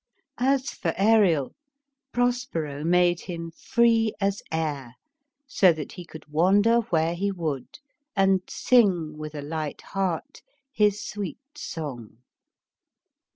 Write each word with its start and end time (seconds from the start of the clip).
As 0.39 0.71
for 0.71 0.95
Ariel, 0.97 1.53
Prospero 2.11 2.83
made 2.83 3.19
him 3.21 3.51
free 3.51 4.15
as 4.19 4.41
air, 4.51 4.95
so 5.45 5.71
that 5.73 5.91
he 5.91 6.05
could 6.05 6.25
wander 6.27 6.77
where 6.89 7.13
he 7.13 7.31
would, 7.31 7.77
and 8.15 8.41
sing 8.49 9.15
with 9.19 9.35
a 9.35 9.43
light 9.43 9.81
heart 9.93 10.41
his 10.71 11.05
sweet 11.07 11.37
song. 11.55 12.17